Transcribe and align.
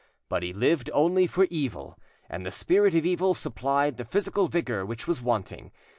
But 0.29 0.41
he 0.41 0.51
lived 0.51 0.89
only 0.95 1.27
for 1.27 1.45
evil, 1.51 1.95
and 2.27 2.43
the 2.43 2.49
Spirit 2.49 2.95
of 2.95 3.05
Evil 3.05 3.35
supplied 3.35 3.97
the 3.97 4.03
physical 4.03 4.47
vigour 4.47 4.83
which 4.83 5.07
was 5.07 5.21
wanting. 5.21 5.69